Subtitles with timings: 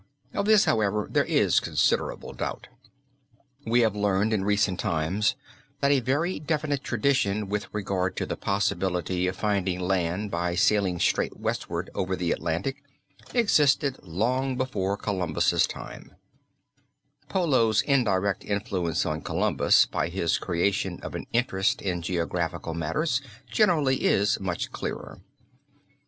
[0.33, 2.67] Of this, however, there is considerable doubt.
[3.67, 5.35] We have learned in recent times,
[5.79, 10.99] that a very definite tradition with regard to the possibility of finding land by sailing
[10.99, 12.81] straight westward over the Atlantic
[13.35, 16.15] existed long before Columbus' time.
[17.27, 22.73] [Footnote 34] Polo's indirect influence on Columbus by his creation of an interest in geographical
[22.73, 23.21] matters
[23.51, 25.21] generally is much clearer.